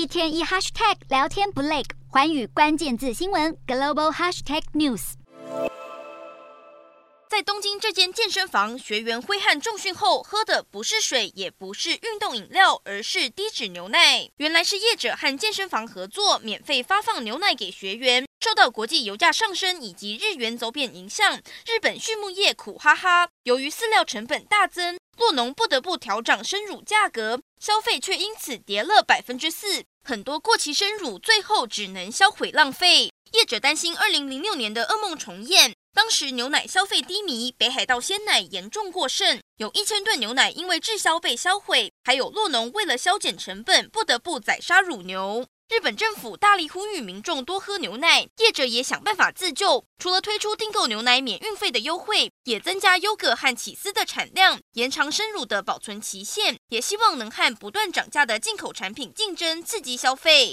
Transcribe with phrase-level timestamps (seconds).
[0.00, 5.12] 一天一 hashtag 聊天不累，环宇关键字新闻 global hashtag news。
[7.28, 14.30] 在东京这间健身房，学员挥汗重训后喝的不是水，也不是运动饮料，而是低脂牛奶。
[14.38, 18.26] 原来是业者和健身房合作，免费发放牛奶给学员。
[18.40, 23.28] 受到国际油价上升以及日元走贬影响，日本畜牧业苦哈哈。
[23.44, 29.84] 由于饲料成本大增，酪农不得不调涨生乳价格，消费却因此跌了百分之四。
[30.02, 33.12] 很多过期生乳最后只能销毁浪费。
[33.32, 35.74] 业者担心二零零六年的噩梦重演。
[35.92, 45.46] 当时牛奶消费低迷，北海道鲜奶严重过剩，有一千吨牛奶因为滞销被销毁，还有酪农为了削减成本，不得不宰杀乳牛。
[45.70, 60.48] 日本政府大力呼吁民众多喝牛奶，业者也想办法自救，除了推出订购牛奶免运费的优惠，也增加优格和起司的产量，延长生乳的保存期限，也希望能和不断涨价的进口产品竞争，刺激消费。